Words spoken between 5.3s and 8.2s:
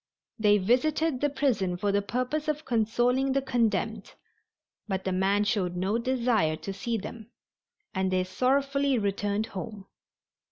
showed no desire to see them, and